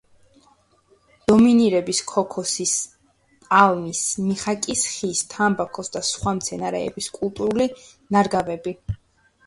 [1.31, 2.73] დომინირებს ქოქოსის
[3.45, 7.73] პალმის, მიხაკის ხის, თამბაქოს და სხვა მცენარეების კულტურული
[8.19, 8.79] ნარგავები.